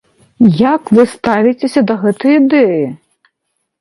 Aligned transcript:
Як 0.73 0.93
вы 0.99 1.05
ставіцеся 1.11 1.85
да 1.91 1.99
гэтай 2.07 2.33
ідэі? 2.41 2.81